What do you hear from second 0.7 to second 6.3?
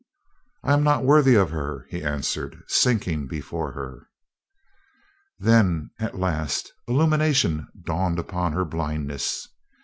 am not worthy of her," he answered, sinking before her. Then at